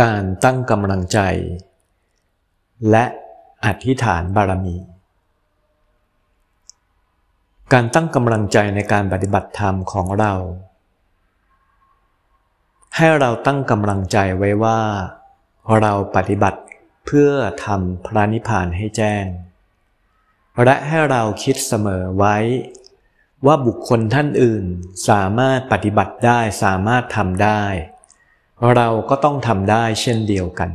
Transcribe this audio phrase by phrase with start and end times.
[0.00, 1.18] การตั้งกำลังใจ
[2.90, 3.04] และ
[3.64, 4.76] อธิษฐานบารมี
[7.72, 10.32] การตั้งกำลังใจในการปฏิบัติธรรมของเรา
[12.96, 14.80] ให้เราตั้งกำลังใจไว้ว่า
[15.80, 16.60] เราปฏิบัติ
[17.06, 17.32] เพื่อ
[17.64, 19.24] ทำพระนิพพานให้แจ้ง
[20.64, 22.36] และให้เราคิดเสมอไว้
[23.46, 24.64] ว่าบุคคลท่านอื่น
[25.08, 27.62] สามารถปฏิบัติได้สามารถทำได้
[28.74, 30.70] เราก็ต้องทำได้เช่นเดียวกัน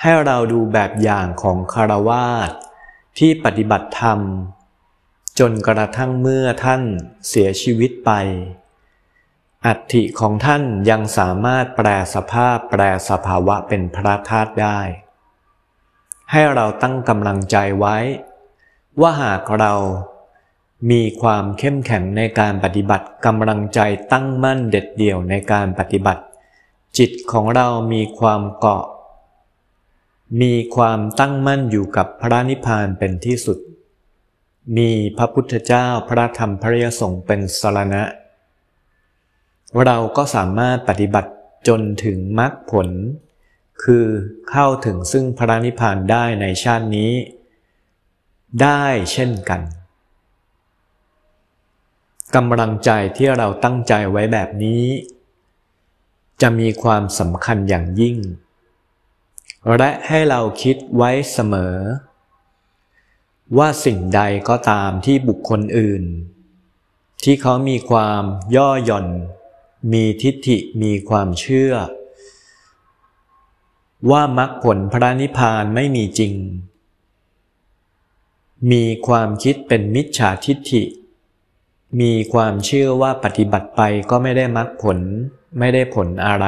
[0.00, 2.50] ให้เราดูแบบอย่างของคารวาส
[3.18, 4.20] ที่ปฏิบัติธรรม
[5.38, 6.82] จนกระทั่งเมื่อท่าน
[7.28, 8.10] เสียชีวิตไป
[9.66, 14.80] อัฐิของท่านยังสามารถแปลสภาพแปลสภาวะเป็นพระธาตุได้
[16.30, 17.96] ให้เราตั้งกำลังใจไว้
[19.00, 19.74] ว่าหากเรา
[20.90, 23.80] มีความเข้มแข็งในการปฏิบัติกำลังใจ
[24.12, 26.22] ตั้งมั่นเด็ดเดี่ยวในการปฏิบัติ
[26.98, 28.84] จิตของเรามีความเกาะ
[30.40, 33.58] มีความตั้งมั่นอยู่กับพระนิพพานเป็นที่สุด
[34.76, 38.02] มีพระพุทธเจ้าพระธรรมพระยสงฆ์เป็นสรณะ
[39.84, 41.30] เราก็สามารถปฏิบัติ
[41.68, 42.88] จนถึงมรรคผล
[43.82, 44.06] คือ
[44.50, 47.12] เข้าถึงซึ่งพระนิพพานได้ในชาตินี้
[48.62, 49.60] ได้เช่นกัน
[52.34, 54.84] กำลังใจที่เราตั้งใจไว้แบบนี้
[56.42, 58.16] จะมีความสำคัญอย่างยิ่ง
[59.78, 61.74] และให้เราคิดไว้เสมอ
[63.58, 66.04] ว่าสิ่งใดก็ตามที่บุคคลอื่น
[67.22, 68.22] ที่เขามีความ
[68.56, 69.08] ย่อหย่อน
[69.92, 71.72] มีทิฏฐิมีความเชื่อ
[74.10, 76.34] ว่ามรรคผลพระนิพพานไม่มีจริง
[78.72, 80.82] มีความคิดเป็นมิจฉาทิฏฐิ
[82.00, 83.80] มีความเชื่อว่าปฏิบัติไป
[84.10, 84.98] ก็ไม่ได้มรรคผล
[85.58, 86.46] ไม่ได้ผลอะไร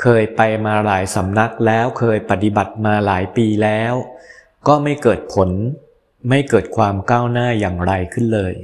[0.00, 3.94] เคยไปมาหลายสำนักแล้วเคยปฏิบัติมาหลายปีแล้ว
[4.66, 5.50] ก็ไม่เกิดผล
[6.28, 8.54] ไม่เกิดความก้าวหน้าอย่างไรขึ้นเลย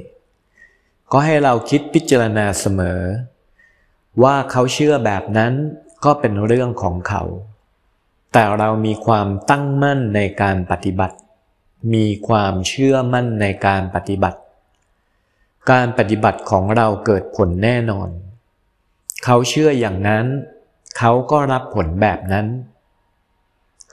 [1.11, 2.99] ก็ให้เราคิดพิจารณาเสมอ
[4.23, 5.53] ว่าเขาเชื่อแบบนั้น
[6.05, 7.23] ก็เป็นเรื่องของเขา
[8.33, 11.17] แต่เรามีความตั้งมั่นในการปฏิบัติ
[11.93, 14.39] มีความเชื่อมั่นในการปฏิบัติ
[15.71, 18.09] การปฏิบัติของเราเกิดผลแน่นอน
[19.23, 20.25] เขาเชื่ออย่างนั้น
[20.97, 22.47] เขาก็รับผลแบบนั้น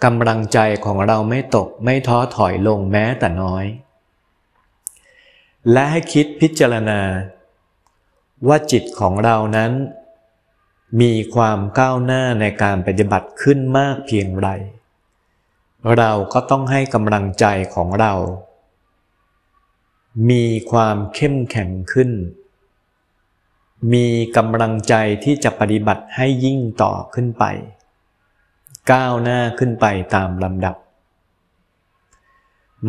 [0.04, 3.64] กำลังใจของเราไม่ตกไม่ท้อถอยลงแม้แต่น้อย
[5.72, 7.00] และให้คิดพิจารณา
[8.48, 9.72] ว่าจิตของเรานั้น
[11.00, 14.48] มีความก้าวหน้าในการปฏิบัติขึ้นมากเพียงไร
[15.98, 18.12] เราก็ต้องให้กำลังใจของเรา
[20.30, 22.10] มีความเข้มแข็งขึ้น
[23.92, 27.44] มีกำลังใจที่จะปฏิบัติให้ยิ่งต่อขึ้นไป
[28.92, 30.76] ก้าวหน้าขึ้นไปตามลำดับ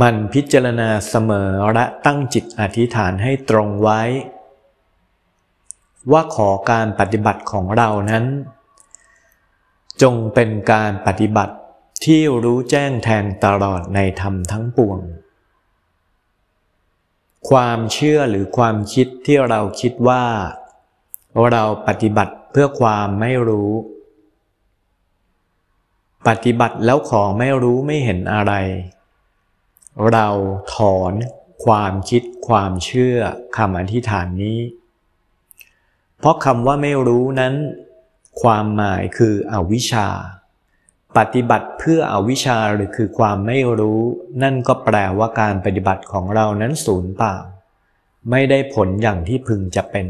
[0.02, 4.02] มันพิจารณาเสมอและตั้งจิตอธิษฐานให้ตรงไว้
[6.12, 8.25] ว่าขอการปฏิบัติของเรานั้น
[10.02, 11.56] จงเป็นการปฏิบัติ
[12.06, 15.00] ที่รู้แจ้งแทงตลอดในธรรมทั้งปวง
[17.50, 20.25] ความเชื่อหรือความคิดที่เราคิดว่า
[21.51, 23.71] เราปฏิบัติเพื่อความไม่รู้
[26.27, 28.53] ปฏิบัติแล้วของไม่รู้ไม่เห็นอะไร
[30.11, 30.27] เรา
[30.75, 31.13] ถอน
[31.65, 33.17] ความคิดความเชื่อ
[33.57, 34.59] คำอธิษฐานนี้
[36.19, 37.53] เพราะคำว่าไม่รู้นั้น
[38.41, 40.07] ความหมายคืออวิชชา
[41.17, 44.01] ปฏิบัติเพื่ออวิชชาหรือคือความไม่รู้
[44.43, 47.35] นั่นก็แปลว่าการปฏิบัติของเรานั้นสูญเปล่า
[48.29, 50.07] ไม่ได้ผลอย่างที่พึงจะเป็น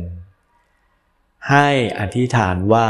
[1.49, 2.89] ให้อธิษฐานว่า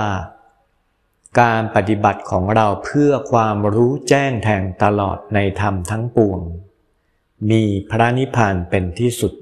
[1.42, 6.40] การปฏิบัติของเราเพื่อความรู้แจ้งแทงตลอดในธรรมทั้งปวง
[7.50, 9.34] มีพระนิพพานเป็นที่สุด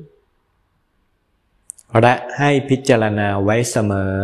[2.02, 4.16] และให้พิจารณาไว้เสมอ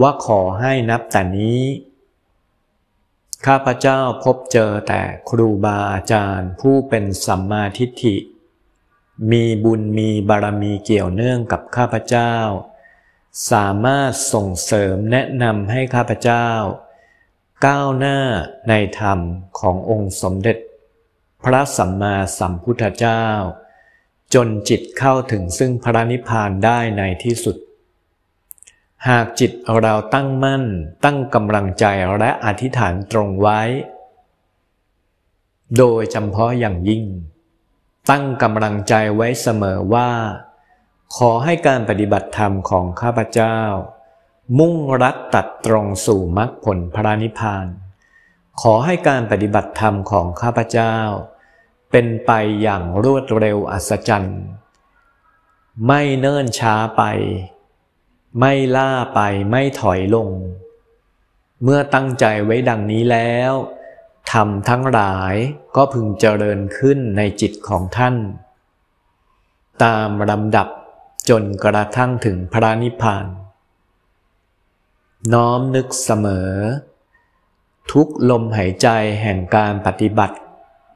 [0.00, 1.62] ว่าขอให้นับแต่นี้
[3.46, 8.16] ข้าพเจ้าพบเจอแต่ครูบาอาจารย์ผู้เป็นสัมมาทิฏฐิ
[9.32, 12.34] มีบุญมีบารมีเกี่ยวเนื่องกับข้าพเจ้า
[13.50, 16.48] สามารถส่งเสริมแนะนำให้ข้าพเจ้า
[17.66, 18.18] ก้าวหน้า
[18.68, 19.18] ในธรรม
[19.58, 20.56] ขององค์สมเด็จ
[21.44, 23.24] พระสัมมาสัมพุทธเจ้า
[24.34, 27.56] จนจิตเข้าถึงซึ่งพระนิพพานได้ในที่สุด
[29.08, 30.64] หากจิตเราตั้งมั่น
[31.04, 31.84] ตั้งกำลังใจ
[32.18, 33.60] และอธิษฐานตรงไว้
[35.76, 37.04] โดยจำเพาะอย่างยิ่ง
[38.10, 40.10] ตั้งกำลังใจไว้เสมอว่า
[41.16, 43.58] ขอให้การปฏิบัติธรรมของข้าพเจ้า
[44.58, 47.66] มุ่งรัดตัดตรงสู่มรรคผลพระนิพพาน
[48.60, 50.96] ขอให้การปฏิบัติธรรมของข้าพเจ้า
[51.90, 52.30] เป็นไป
[52.62, 54.40] อย่างรวดเร็วอัศจรรย์
[55.86, 57.02] ไม่เนิ่นช้าไป
[58.38, 59.20] ไม่ล่าไป
[59.50, 60.28] ไม่ถอยลง
[61.62, 63.52] เมื่อตั้งใจไว้ดังนี้แล้ว
[64.32, 65.34] ธรรมทั้งหลาย
[65.76, 68.14] ก็พึงเจริญขึ้นในจิตของท่าน
[69.84, 70.68] ตามลำดับ
[71.30, 73.26] จนกระทั่งถึงพระนิพพาน
[75.32, 76.50] น้อมนึกเสมอ
[77.92, 78.88] ทุกลมหายใจ
[79.22, 80.36] แห่งการปฏิบัติ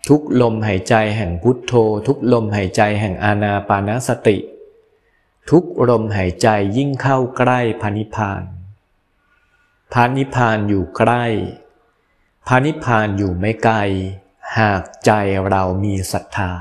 [0.09, 1.73] ทุกลมหายใจแห่งพุทโธ
[2.07, 4.37] ทุกลมหายใจแห่งอานาปานสติ
[5.51, 8.43] ทุกลมหายใจยิ่งเข้าใกล้พระนิพพาน
[9.93, 11.25] พระนิพพานอยู่ใกล้
[12.47, 13.77] พระนิพพานอยู่ไม่ไกล
[14.59, 15.11] หากใจ
[15.49, 16.53] เรามีศรัทธา